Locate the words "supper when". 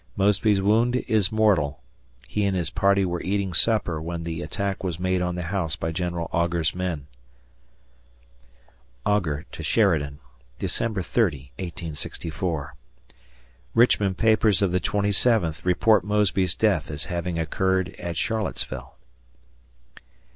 3.53-4.23